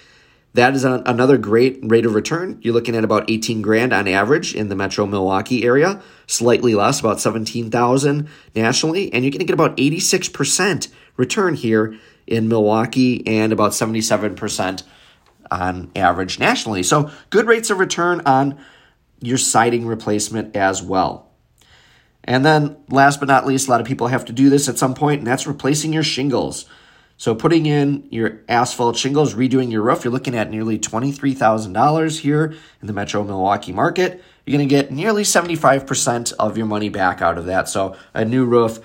that 0.52 0.76
is 0.76 0.85
another 0.85 1.37
great 1.37 1.80
rate 1.83 2.06
of 2.06 2.14
return. 2.14 2.61
You're 2.62 2.73
looking 2.73 2.94
at 2.94 3.02
about 3.02 3.28
18 3.28 3.61
grand 3.61 3.92
on 3.92 4.06
average 4.06 4.54
in 4.54 4.68
the 4.68 4.76
metro 4.76 5.04
Milwaukee 5.04 5.64
area, 5.64 6.00
slightly 6.28 6.76
less, 6.76 7.00
about 7.00 7.21
17,000 7.21 8.28
nationally, 8.54 9.12
and 9.12 9.25
you're 9.25 9.33
going 9.33 9.40
to 9.40 9.44
get 9.44 9.54
about 9.54 9.76
86% 9.76 10.87
return 11.16 11.54
here 11.54 11.99
in 12.25 12.47
Milwaukee 12.47 13.26
and 13.26 13.52
about 13.52 13.73
77% 13.73 14.85
on 15.50 15.90
average 15.97 16.38
nationally. 16.38 16.85
So 16.85 17.11
good 17.30 17.49
rates 17.49 17.71
of 17.71 17.80
return 17.80 18.21
on 18.26 18.64
your 19.23 19.38
siding 19.38 19.88
replacement 19.88 20.54
as 20.54 20.80
well. 20.80 21.33
And 22.23 22.47
then 22.47 22.76
last 22.88 23.18
but 23.18 23.26
not 23.26 23.44
least, 23.44 23.66
a 23.66 23.73
lot 23.73 23.80
of 23.80 23.88
people 23.88 24.06
have 24.06 24.26
to 24.26 24.33
do 24.33 24.50
this 24.50 24.68
at 24.68 24.78
some 24.78 24.94
point, 24.94 25.18
and 25.18 25.26
that's 25.26 25.49
replacing 25.49 25.92
your 25.92 26.04
shingles. 26.04 26.66
So 27.16 27.35
putting 27.35 27.66
in 27.66 28.09
your 28.11 28.40
asphalt 28.49 28.97
shingles, 28.97 29.35
redoing 29.35 29.71
your 29.71 29.83
roof, 29.83 30.04
you're 30.04 30.12
looking 30.12 30.35
at 30.35 30.50
nearly 30.50 30.78
$23,000 30.78 32.18
here 32.21 32.54
in 32.80 32.87
the 32.87 32.92
Metro 32.92 33.23
Milwaukee 33.23 33.73
market. 33.73 34.23
You're 34.44 34.59
going 34.59 34.68
to 34.68 34.75
get 34.75 34.90
nearly 34.90 35.23
75% 35.23 36.33
of 36.38 36.56
your 36.56 36.66
money 36.66 36.88
back 36.88 37.23
out 37.23 37.38
of 37.38 37.47
that. 37.47 37.68
So 37.68 37.97
a 38.12 38.25
new 38.25 38.44
roof, 38.44 38.80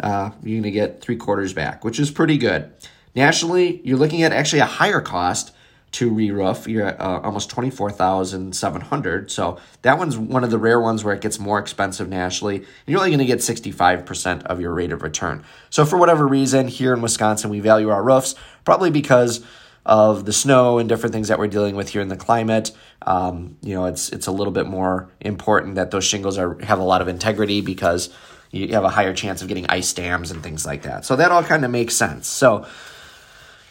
uh, 0.00 0.30
you're 0.42 0.60
going 0.60 0.62
to 0.62 0.70
get 0.70 1.02
three 1.02 1.16
quarters 1.16 1.52
back, 1.52 1.84
which 1.84 2.00
is 2.00 2.10
pretty 2.10 2.38
good. 2.38 2.72
Nationally, 3.14 3.80
you're 3.84 3.98
looking 3.98 4.22
at 4.22 4.32
actually 4.32 4.60
a 4.60 4.66
higher 4.66 5.00
cost 5.00 5.54
to 5.94 6.10
re-roof. 6.10 6.68
You're 6.68 6.86
at 6.86 7.00
uh, 7.00 7.20
almost 7.24 7.50
twenty 7.50 7.70
four 7.70 7.90
thousand 7.90 8.54
seven 8.54 8.80
hundred. 8.80 9.30
So 9.30 9.58
that 9.82 9.98
one's 9.98 10.16
one 10.16 10.44
of 10.44 10.50
the 10.50 10.58
rare 10.58 10.80
ones 10.80 11.02
where 11.02 11.14
it 11.14 11.20
gets 11.20 11.38
more 11.38 11.58
expensive 11.58 12.08
nationally. 12.08 12.56
And 12.56 12.66
you're 12.86 12.98
only 12.98 13.10
going 13.10 13.18
to 13.18 13.24
get 13.24 13.42
sixty 13.42 13.72
five 13.72 14.06
percent 14.06 14.44
of 14.44 14.60
your 14.60 14.72
rate 14.72 14.92
of 14.92 15.02
return. 15.02 15.44
So 15.70 15.84
for 15.84 15.98
whatever 15.98 16.26
reason, 16.26 16.68
here 16.68 16.92
in 16.92 17.02
Wisconsin, 17.02 17.50
we 17.50 17.60
value 17.60 17.88
our 17.88 18.02
roofs 18.02 18.34
probably 18.64 18.90
because 18.90 19.44
of 19.86 20.24
the 20.24 20.32
snow 20.32 20.78
and 20.78 20.88
different 20.88 21.12
things 21.12 21.28
that 21.28 21.38
we're 21.38 21.46
dealing 21.46 21.76
with 21.76 21.90
here 21.90 22.00
in 22.00 22.08
the 22.08 22.16
climate. 22.16 22.70
Um, 23.02 23.58
you 23.60 23.74
know, 23.74 23.84
it's 23.84 24.08
it's 24.10 24.26
a 24.26 24.32
little 24.32 24.52
bit 24.52 24.66
more 24.66 25.10
important 25.20 25.74
that 25.74 25.90
those 25.90 26.04
shingles 26.04 26.38
are 26.38 26.58
have 26.62 26.78
a 26.78 26.84
lot 26.84 27.02
of 27.02 27.08
integrity 27.08 27.60
because 27.60 28.08
you 28.50 28.68
have 28.68 28.84
a 28.84 28.88
higher 28.88 29.12
chance 29.12 29.42
of 29.42 29.48
getting 29.48 29.66
ice 29.68 29.92
dams 29.92 30.30
and 30.30 30.42
things 30.42 30.64
like 30.64 30.82
that. 30.82 31.04
So 31.04 31.16
that 31.16 31.30
all 31.32 31.42
kind 31.42 31.64
of 31.64 31.70
makes 31.70 31.94
sense. 31.94 32.28
So 32.28 32.66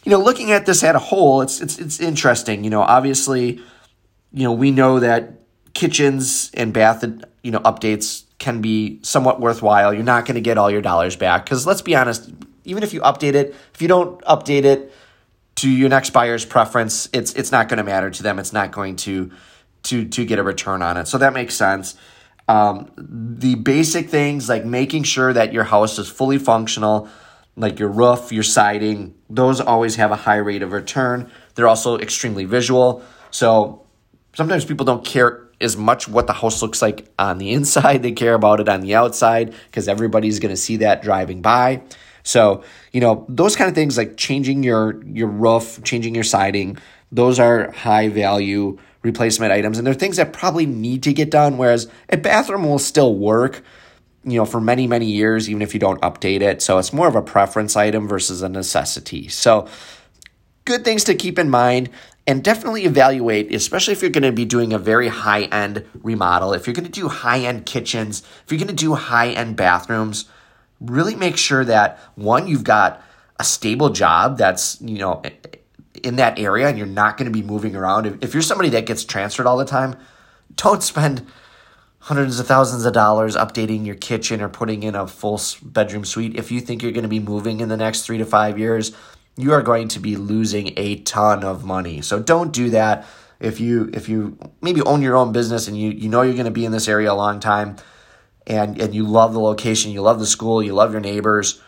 you 0.04 0.12
know, 0.12 0.20
looking 0.20 0.52
at 0.52 0.66
this 0.66 0.84
at 0.84 0.96
a 0.96 1.00
whole, 1.00 1.42
it's 1.42 1.62
it's 1.62 1.80
it's 1.80 2.00
interesting. 2.00 2.64
You 2.64 2.70
know, 2.70 2.82
obviously, 2.82 3.62
you 4.32 4.44
know, 4.44 4.52
we 4.52 4.72
know 4.72 5.00
that 5.00 5.42
kitchens 5.74 6.52
and 6.54 6.74
bath, 6.74 7.04
you 7.44 7.52
know, 7.52 7.60
updates 7.60 8.24
can 8.40 8.62
be 8.62 9.00
somewhat 9.04 9.40
worthwhile. 9.40 9.94
You're 9.94 10.04
not 10.04 10.26
going 10.26 10.36
to 10.36 10.42
get 10.42 10.58
all 10.58 10.70
your 10.70 10.82
dollars 10.82 11.16
back 11.16 11.46
because 11.46 11.66
let's 11.66 11.82
be 11.82 11.96
honest, 11.96 12.32
even 12.66 12.84
if 12.84 12.94
you 12.94 13.02
update 13.02 13.36
it, 13.36 13.56
if 13.74 13.82
you 13.82 13.88
don't 13.88 14.22
update 14.24 14.66
it 14.66 14.92
to 15.56 15.70
your 15.70 15.90
next 15.90 16.12
buyer's 16.12 16.46
preference, 16.46 17.08
it's 17.14 17.34
it's 17.34 17.52
not 17.52 17.70
going 17.70 17.78
to 17.78 17.84
matter 17.84 18.10
to 18.10 18.24
them. 18.24 18.40
It's 18.40 18.54
not 18.54 18.72
going 18.72 18.98
to 18.98 19.32
to 19.84 20.06
to 20.06 20.26
get 20.26 20.40
a 20.40 20.44
return 20.44 20.82
on 20.82 20.98
it. 20.98 21.08
So 21.08 21.18
that 21.20 21.34
makes 21.34 21.56
sense. 21.56 21.96
Um, 22.48 22.92
the 22.98 23.56
basic 23.56 24.10
things 24.10 24.50
like 24.50 24.66
making 24.66 25.04
sure 25.04 25.32
that 25.32 25.54
your 25.54 25.64
house 25.64 25.98
is 25.98 26.10
fully 26.10 26.38
functional, 26.38 27.08
like 27.56 27.80
your 27.80 27.90
roof, 27.90 28.32
your 28.32 28.44
siding, 28.44 29.14
those 29.30 29.62
always 29.62 29.96
have 29.96 30.12
a 30.12 30.16
high 30.16 30.38
rate 30.38 30.62
of 30.62 30.72
return. 30.72 31.30
They're 31.56 31.68
also 31.68 31.98
extremely 31.98 32.46
visual. 32.46 33.04
So 33.32 33.86
sometimes 34.34 34.66
people 34.66 34.86
don't 34.86 35.06
care 35.06 35.48
as 35.62 35.78
much 35.78 36.08
what 36.08 36.28
the 36.28 36.34
house 36.34 36.62
looks 36.62 36.82
like 36.82 37.08
on 37.20 37.38
the 37.38 37.52
inside, 37.52 38.04
they 38.04 38.12
care 38.12 38.34
about 38.34 38.60
it 38.60 38.70
on 38.70 38.82
the 38.82 38.96
outside 38.96 39.54
because 39.68 39.88
everybody's 39.88 40.40
going 40.40 40.54
to 40.54 40.58
see 40.58 40.78
that 40.78 41.02
driving 41.02 41.42
by. 41.42 41.82
So, 42.24 42.64
you 42.92 43.02
know, 43.02 43.26
those 43.28 43.56
kind 43.56 43.70
of 43.70 43.76
things 43.76 43.98
like 43.98 44.16
changing 44.16 44.64
your 44.64 45.04
your 45.04 45.28
roof, 45.28 45.82
changing 45.84 46.16
your 46.16 46.24
siding, 46.24 46.78
those 47.12 47.38
are 47.38 47.72
high 47.72 48.08
value 48.08 48.78
replacement 49.04 49.52
items 49.52 49.78
and 49.78 49.86
they're 49.86 49.94
things 49.94 50.16
that 50.16 50.32
probably 50.32 50.66
need 50.66 51.04
to 51.04 51.14
get 51.14 51.30
done 51.30 51.58
whereas 51.58 51.90
a 52.10 52.16
bathroom 52.16 52.64
will 52.64 52.80
still 52.80 53.14
work 53.14 53.62
you 54.24 54.38
know, 54.38 54.46
for 54.46 54.62
many, 54.62 54.88
many 54.88 55.06
years, 55.06 55.50
even 55.50 55.62
if 55.62 55.74
you 55.74 55.80
don't 55.80 56.02
update 56.02 56.42
it. 56.42 56.62
So 56.62 56.78
it's 56.78 56.94
more 56.94 57.08
of 57.08 57.16
a 57.16 57.22
preference 57.22 57.76
item 57.76 58.08
versus 58.08 58.42
a 58.42 58.50
necessity. 58.50 59.28
So 59.28 59.68
good 60.66 60.86
things 60.86 61.04
to 61.06 61.16
keep 61.16 61.38
in 61.38 61.50
mind 61.50 61.90
and 62.26 62.44
definitely 62.44 62.86
evaluate, 62.86 63.54
especially 63.54 63.92
if 63.92 64.02
you're 64.02 64.12
going 64.12 64.24
to 64.24 64.32
be 64.32 64.46
doing 64.46 64.72
a 64.72 64.80
very 64.80 65.10
high 65.10 65.44
end 65.44 65.86
remodel. 66.02 66.54
If 66.54 66.68
you're 66.68 66.74
going 66.74 66.86
to 66.86 66.92
do 66.92 67.10
high 67.10 67.40
end 67.40 67.66
kitchens, 67.66 68.24
if 68.46 68.52
you're 68.52 68.60
going 68.60 68.68
to 68.70 68.74
do 68.74 68.96
high 68.96 69.30
end 69.30 69.58
bathrooms, 69.58 70.26
really 70.80 71.16
make 71.16 71.38
sure 71.38 71.66
that 71.66 72.00
one, 72.16 72.48
you've 72.48 72.64
got 72.64 73.02
a 73.40 73.44
stable 73.44 73.90
job 73.90 74.38
that's, 74.38 74.80
you 74.80 75.00
know, 75.00 75.22
in 76.04 76.16
that 76.16 76.40
area 76.40 76.68
and 76.68 76.78
you're 76.78 76.88
not 76.88 77.18
going 77.18 77.26
to 77.26 77.32
be 77.32 77.46
moving 77.46 77.76
around. 77.76 78.24
If 78.24 78.34
you're 78.34 78.42
somebody 78.42 78.70
that 78.70 78.86
gets 78.86 79.04
transferred 79.04 79.48
all 79.48 79.58
the 79.58 79.66
time, 79.66 79.98
don't 80.56 80.82
spend 80.82 81.26
hundreds 82.04 82.38
of 82.38 82.46
thousands 82.46 82.84
of 82.84 82.92
dollars 82.92 83.34
updating 83.34 83.86
your 83.86 83.96
kitchen 83.96 84.42
or 84.42 84.50
putting 84.50 84.84
in 84.84 84.94
a 84.94 85.08
full 85.08 85.40
bedroom 85.62 86.04
suite, 86.04 86.36
if 86.36 86.52
you 86.52 86.60
think 86.60 86.84
you're 86.84 86.92
going 86.92 87.04
to 87.04 87.10
be 87.10 87.20
moving 87.20 87.62
in 87.62 87.70
the 87.70 87.78
next 87.78 88.02
three 88.02 88.18
to 88.18 88.26
five 88.26 88.60
years, 88.60 88.92
you 89.38 89.54
are 89.54 89.62
going 89.62 89.88
to 89.88 90.00
be 90.02 90.18
losing 90.18 90.74
a 90.76 90.98
ton 90.98 91.46
of 91.46 91.64
money. 91.64 92.02
So 92.02 92.20
don't 92.20 92.52
do 92.52 92.72
that. 92.72 93.08
If 93.40 93.62
you 93.62 93.90
if 93.94 94.10
you 94.10 94.38
maybe 94.62 94.82
own 94.82 95.02
your 95.02 95.16
own 95.16 95.32
business 95.32 95.70
and 95.70 95.78
you 95.78 95.92
you 95.92 96.10
know 96.10 96.24
you're 96.24 96.34
going 96.34 96.46
to 96.46 96.52
be 96.52 96.66
in 96.66 96.74
this 96.74 96.90
area 96.90 97.12
a 97.12 97.16
long 97.16 97.40
time, 97.40 97.78
and 98.46 98.80
and 98.82 98.94
you 98.94 99.06
love 99.06 99.32
the 99.32 99.40
location, 99.40 99.92
you 99.92 100.02
love 100.02 100.20
the 100.20 100.26
school, 100.26 100.62
you 100.62 100.74
love 100.74 100.92
your 100.92 101.02
neighbors, 101.02 101.62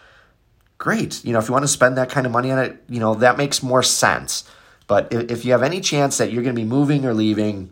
great. 0.77 1.23
You 1.23 1.31
know 1.31 1.39
if 1.39 1.47
you 1.47 1.53
want 1.53 1.63
to 1.63 1.69
spend 1.69 1.97
that 1.97 2.09
kind 2.09 2.25
of 2.25 2.33
money 2.33 2.51
on 2.51 2.59
it, 2.59 2.83
you 2.89 2.99
know 2.99 3.15
that 3.15 3.37
makes 3.37 3.63
more 3.63 3.83
sense. 3.83 4.43
But 4.87 5.13
if, 5.13 5.31
if 5.31 5.45
you 5.45 5.53
have 5.53 5.63
any 5.63 5.79
chance 5.79 6.17
that 6.17 6.31
you're 6.31 6.43
going 6.43 6.55
to 6.55 6.61
be 6.61 6.67
moving 6.67 7.05
or 7.05 7.13
leaving, 7.13 7.71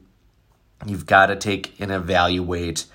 you've 0.85 1.05
got 1.05 1.27
to 1.27 1.35
take 1.35 1.79
and 1.79 1.91
evaluate 1.91 2.85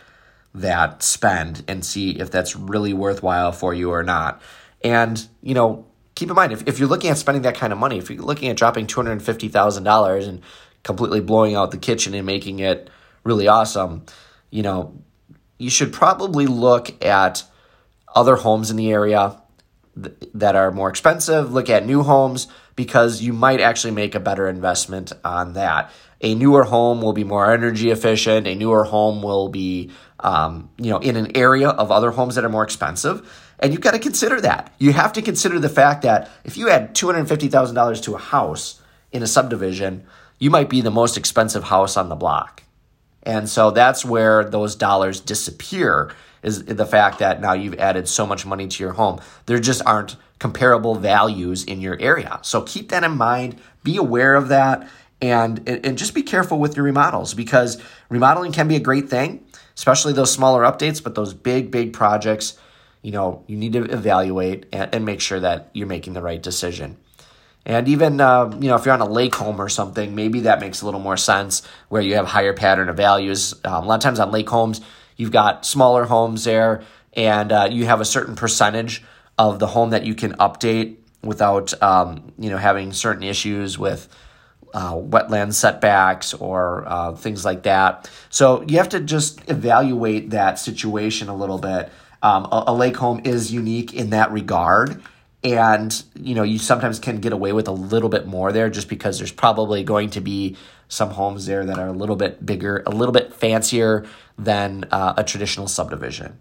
that 0.55 1.03
spend 1.03 1.65
and 1.69 1.85
see 1.85 2.11
if 2.19 2.31
that's 2.31 2.57
really 2.57 2.93
worthwhile 2.93 3.53
for 3.53 3.75
you 3.75 3.91
or 3.91 4.03
not. 4.03 4.41
And, 4.83 5.27
you 5.43 5.55
know, 5.55 5.87
keep 6.15 6.29
in 6.29 6.37
mind 6.37 6.53
if, 6.53 6.67
if 6.67 6.79
you're 6.79 6.89
looking 6.89 7.11
at 7.11 7.19
spending 7.19 7.43
that 7.43 7.55
kind 7.55 7.73
of 7.73 7.79
money, 7.79 7.99
if 7.99 8.11
you're 8.11 8.23
looking 8.23 8.49
at 8.49 8.57
dropping 8.57 8.87
$250,000 8.87 10.29
and 10.29 10.43
completely 10.83 11.21
blowing 11.21 11.55
out 11.55 11.71
the 11.71 11.79
kitchen 11.79 12.15
and 12.15 12.27
making 12.27 12.61
it 12.61 12.91
really 13.25 13.49
awesome, 13.49 14.05
you 14.51 14.63
know, 14.63 15.01
you 15.59 15.71
should 15.71 15.93
probably 15.93 16.47
look 16.47 17.05
at 17.05 17.45
other 18.15 18.37
homes 18.37 18.71
in 18.71 18.77
the 18.77 18.91
area 18.91 19.41
th- 20.01 20.15
that 20.35 20.57
are 20.57 20.71
more 20.71 20.89
expensive, 20.89 21.53
look 21.53 21.69
at 21.69 21.85
new 21.85 22.03
homes 22.03 22.49
because 22.79 23.21
you 23.21 23.35
might 23.35 23.61
actually 23.61 23.91
make 23.93 24.15
a 24.15 24.21
better 24.21 24.49
investment 24.49 25.13
on 25.23 25.53
that 25.53 25.91
a 26.21 26.35
newer 26.35 26.65
home 26.65 27.01
will 27.01 27.13
be 27.13 27.25
more 27.25 27.53
energy 27.53 27.91
efficient. 27.91 28.47
A 28.47 28.55
newer 28.55 28.85
home 28.85 29.23
will 29.23 29.49
be, 29.49 29.91
um, 30.21 30.69
you 30.77 30.91
know, 30.91 30.99
in 30.99 31.17
an 31.17 31.37
area 31.37 31.69
of 31.69 31.93
other 31.93 32.11
homes 32.11 32.35
that 32.35 32.45
are 32.45 32.49
more 32.49 32.65
expensive. 32.65 33.29
And 33.61 33.73
you've 33.73 33.83
got 33.83 33.93
to 33.93 33.99
consider 33.99 34.41
that. 34.41 34.73
You 34.79 34.93
have 34.93 35.13
to 35.15 35.23
consider 35.23 35.59
the 35.59 35.69
fact 35.69 36.03
that 36.03 36.31
if 36.45 36.57
you 36.57 36.71
add 36.71 36.95
$250,000 36.95 38.03
to 38.03 38.15
a 38.15 38.19
house 38.19 38.81
in 39.13 39.23
a 39.23 39.27
subdivision, 39.27 40.07
you 40.39 40.51
might 40.51 40.69
be 40.69 40.81
the 40.81 40.91
most 40.91 41.17
expensive 41.17 41.65
house 41.65 41.97
on 41.97 42.09
the 42.09 42.17
block. 42.17 42.63
And 43.29 43.47
so 43.47 43.71
that's 43.71 44.07
where 44.07 44.43
those 44.43 44.75
dollars 44.75 45.21
disappear 45.21 46.11
is 46.43 46.65
the 46.65 46.87
fact 46.87 47.19
that 47.19 47.43
now 47.43 47.53
you've 47.53 47.79
added 47.79 48.09
so 48.09 48.27
much 48.27 48.47
money 48.47 48.67
to 48.67 48.83
your 48.83 48.95
home. 48.95 49.21
There 49.45 49.61
just 49.61 49.83
aren't 49.85 50.17
comparable 50.39 50.95
values 50.95 51.63
in 51.63 51.83
your 51.83 52.01
area. 52.01 52.41
So 52.43 52.63
keep 52.63 52.89
that 52.89 53.05
in 53.05 53.19
mind. 53.19 53.61
Be 53.85 53.99
aware 53.99 54.35
of 54.35 54.49
that 54.49 54.89
and 55.21 55.69
and 55.69 55.99
just 55.99 56.15
be 56.15 56.23
careful 56.23 56.59
with 56.59 56.77
your 56.77 56.85
remodels 56.85 57.35
because 57.35 57.83
remodeling 58.09 58.53
can 58.53 58.67
be 58.67 58.77
a 58.77 58.81
great 58.81 59.11
thing, 59.11 59.45
especially 59.77 60.15
those 60.15 60.33
smaller 60.33 60.63
updates, 60.63 61.03
but 61.03 61.15
those 61.15 61.35
big 61.35 61.71
big 61.71 61.93
projects, 61.93 62.57
you 63.03 63.11
know, 63.11 63.45
you 63.47 63.59
need 63.59 63.75
to 63.75 63.85
evaluate 63.85 64.67
and, 64.73 64.95
and 64.95 65.05
make 65.05 65.21
sure 65.21 65.41
that 65.41 65.69
you're 65.75 65.87
making 65.87 66.15
the 66.15 66.23
right 66.23 66.43
decision. 66.43 66.97
And 67.69 67.87
even 67.87 68.19
uh, 68.21 68.51
you 68.59 68.69
know 68.69 68.77
if 68.77 68.87
you're 68.87 68.95
on 68.95 69.03
a 69.03 69.09
lake 69.09 69.35
home 69.35 69.61
or 69.61 69.69
something, 69.69 70.15
maybe 70.15 70.41
that 70.41 70.59
makes 70.59 70.81
a 70.81 70.87
little 70.87 71.01
more 71.01 71.19
sense 71.19 71.63
where 71.91 72.01
you 72.01 72.15
have 72.15 72.27
higher 72.27 72.55
pattern 72.55 72.89
of 72.89 72.97
values. 72.97 73.55
Um, 73.63 73.85
a 73.85 73.87
lot 73.87 73.97
of 73.97 74.01
times 74.01 74.19
on 74.19 74.33
lake 74.33 74.49
homes, 74.49 74.81
you've 75.17 75.31
got 75.31 75.67
smaller 75.67 76.07
homes 76.07 76.45
there, 76.45 76.83
and 77.13 77.53
uh, 77.53 77.69
you 77.71 77.85
have 77.85 78.01
a 78.01 78.07
certain 78.07 78.35
percentage 78.35 79.05
of 79.37 79.59
the 79.59 79.67
home 79.67 79.91
that 79.91 80.05
you 80.05 80.15
can 80.15 80.33
update 80.39 80.97
without 81.23 81.81
um, 81.83 82.33
you 82.39 82.49
know 82.49 82.57
having 82.57 82.95
certain 82.95 83.23
issues 83.23 83.79
with 83.79 84.09
uh, 84.73 84.95
wetland 84.95 85.53
setbacks 85.53 86.33
or 86.33 86.85
uh, 86.87 87.13
things 87.13 87.45
like 87.45 87.65
that. 87.65 88.11
So 88.31 88.63
you 88.63 88.79
have 88.79 88.89
to 88.91 89.01
just 89.01 89.49
evaluate 89.51 90.31
that 90.31 90.59
situation 90.59 91.29
a 91.29 91.37
little 91.37 91.59
bit. 91.59 91.91
Um, 92.23 92.47
a, 92.47 92.65
a, 92.69 92.75
lake 92.75 92.97
home 92.97 93.21
is 93.25 93.53
unique 93.53 93.95
in 93.95 94.11
that 94.11 94.33
regard. 94.33 95.01
And, 95.45 96.03
you 96.15 96.35
know, 96.35 96.43
you 96.43 96.59
sometimes 96.59 96.99
can 96.99 97.21
get 97.21 97.33
away 97.33 97.53
with 97.53 97.69
a 97.69 97.73
little 97.73 98.09
bit 98.09 98.27
more 98.27 98.51
there 98.51 98.69
just 98.69 98.89
because 98.89 99.19
there's 99.19 99.31
probably 99.31 99.85
going 99.85 100.11
to 100.11 100.21
be 100.21 100.57
some 100.89 101.11
homes 101.11 101.47
there 101.47 101.65
that 101.65 101.79
are 101.79 101.87
a 101.87 101.93
little 101.93 102.17
bit 102.17 102.45
bigger, 102.45 102.83
a 102.87 102.91
little 102.91 103.13
bit 103.13 103.33
fancier 103.33 104.05
than 104.37 104.85
uh, 104.91 105.15
a 105.17 105.23
traditional 105.23 105.69
subdivision. 105.69 106.41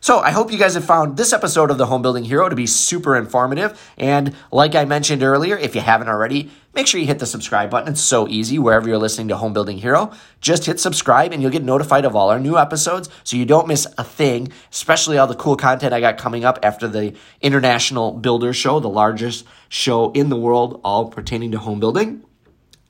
So 0.00 0.20
I 0.20 0.32
hope 0.32 0.52
you 0.52 0.58
guys 0.58 0.74
have 0.74 0.84
found 0.84 1.16
this 1.16 1.32
episode 1.32 1.70
of 1.70 1.78
the 1.78 1.86
Home 1.86 2.02
Building 2.02 2.24
Hero 2.24 2.48
to 2.48 2.54
be 2.54 2.66
super 2.66 3.16
informative. 3.16 3.80
And 3.96 4.36
like 4.52 4.74
I 4.74 4.84
mentioned 4.84 5.22
earlier, 5.22 5.56
if 5.56 5.74
you 5.74 5.80
haven't 5.80 6.08
already, 6.08 6.50
make 6.74 6.86
sure 6.86 7.00
you 7.00 7.06
hit 7.06 7.18
the 7.18 7.26
subscribe 7.26 7.70
button. 7.70 7.92
It's 7.92 8.00
so 8.00 8.28
easy 8.28 8.58
wherever 8.58 8.88
you're 8.88 8.98
listening 8.98 9.28
to 9.28 9.36
Home 9.36 9.52
Building 9.52 9.78
Hero. 9.78 10.12
Just 10.40 10.66
hit 10.66 10.80
subscribe 10.80 11.32
and 11.32 11.40
you'll 11.40 11.52
get 11.52 11.62
notified 11.62 12.04
of 12.04 12.16
all 12.16 12.30
our 12.30 12.40
new 12.40 12.58
episodes 12.58 13.08
so 13.22 13.36
you 13.36 13.44
don't 13.44 13.68
miss 13.68 13.86
a 13.96 14.04
thing, 14.04 14.52
especially 14.72 15.18
all 15.18 15.26
the 15.26 15.34
cool 15.34 15.56
content 15.56 15.92
I 15.92 16.00
got 16.00 16.18
coming 16.18 16.44
up 16.44 16.58
after 16.62 16.88
the 16.88 17.14
International 17.40 18.12
Builder 18.12 18.52
Show, 18.52 18.80
the 18.80 18.88
largest 18.88 19.46
show 19.68 20.10
in 20.12 20.28
the 20.28 20.36
world, 20.36 20.80
all 20.84 21.08
pertaining 21.08 21.52
to 21.52 21.58
home 21.58 21.80
building. 21.80 22.24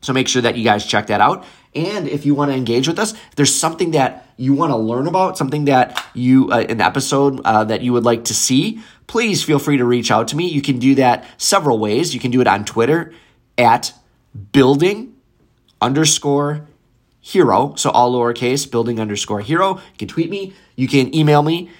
So 0.00 0.12
make 0.12 0.28
sure 0.28 0.42
that 0.42 0.56
you 0.56 0.64
guys 0.64 0.84
check 0.84 1.06
that 1.06 1.20
out. 1.20 1.44
And 1.74 2.06
if 2.06 2.24
you 2.24 2.34
want 2.34 2.52
to 2.52 2.56
engage 2.56 2.86
with 2.86 2.98
us, 2.98 3.12
if 3.12 3.34
there's 3.36 3.54
something 3.54 3.92
that 3.92 4.28
you 4.36 4.52
want 4.54 4.70
to 4.70 4.76
learn 4.76 5.06
about, 5.06 5.36
something 5.36 5.64
that 5.64 6.04
you, 6.14 6.50
uh, 6.50 6.64
an 6.68 6.80
episode 6.80 7.40
uh, 7.44 7.64
that 7.64 7.80
you 7.82 7.92
would 7.92 8.04
like 8.04 8.24
to 8.24 8.34
see, 8.34 8.80
please 9.06 9.42
feel 9.42 9.58
free 9.58 9.78
to 9.78 9.84
reach 9.84 10.10
out 10.10 10.28
to 10.28 10.36
me. 10.36 10.48
You 10.48 10.62
can 10.62 10.78
do 10.78 10.94
that 10.96 11.24
several 11.36 11.78
ways. 11.78 12.14
You 12.14 12.20
can 12.20 12.30
do 12.30 12.40
it 12.40 12.46
on 12.46 12.64
Twitter 12.64 13.12
at 13.56 13.92
building 14.52 15.14
underscore 15.80 16.66
hero. 17.20 17.74
So 17.76 17.90
all 17.90 18.12
lowercase, 18.12 18.70
building 18.70 19.00
underscore 19.00 19.40
hero. 19.40 19.76
You 19.76 19.98
can 19.98 20.08
tweet 20.08 20.30
me. 20.30 20.54
You 20.76 20.88
can 20.88 21.14
email 21.14 21.42
me. 21.42 21.70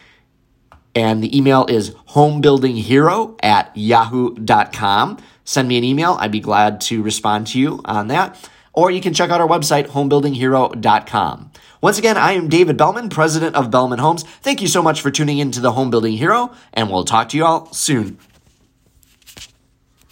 And 0.95 1.23
the 1.23 1.37
email 1.37 1.67
is 1.67 1.91
homebuildinghero 2.11 3.39
at 3.43 3.77
yahoo.com. 3.77 5.19
Send 5.45 5.69
me 5.69 5.77
an 5.77 5.85
email. 5.85 6.17
I'd 6.21 6.31
be 6.31 6.41
glad 6.41 6.81
to 6.83 7.03
respond 7.03 7.49
to 7.49 7.59
you 7.59 7.81
on 7.85 8.09
that 8.09 8.49
or 8.75 8.91
you 8.91 9.01
can 9.01 9.15
check 9.15 9.31
out 9.31 9.41
our 9.41 9.49
website, 9.49 9.87
homebuildinghero.com. 9.87 11.51
Once 11.81 11.99
again, 11.99 12.17
I 12.17 12.33
am 12.33 12.49
David 12.49 12.77
Belman, 12.77 13.09
president 13.09 13.57
of 13.57 13.71
Belman 13.71 14.01
Homes. 14.01 14.25
Thank 14.25 14.61
you 14.61 14.69
so 14.69 14.83
much 14.83 15.01
for 15.01 15.11
tuning 15.11 15.39
in 15.39 15.53
to 15.53 15.61
the 15.61 15.73
Home 15.73 15.91
Building 15.91 16.17
Hero, 16.17 16.53
and 16.73 16.91
we'll 16.91 17.05
talk 17.05 17.29
to 17.31 17.37
you 17.37 17.45
all 17.45 17.73
soon. 17.73 18.19